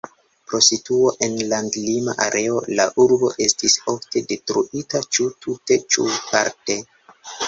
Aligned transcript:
Pro 0.51 0.59
situo 0.67 1.09
en 1.25 1.33
landlima 1.49 2.15
areo 2.23 2.55
la 2.79 2.87
urbo 3.03 3.29
estis 3.47 3.75
ofte 3.93 4.23
detruita 4.31 5.03
ĉu 5.19 5.27
tute 5.47 5.79
ĉu 5.97 6.07
parte. 6.31 6.79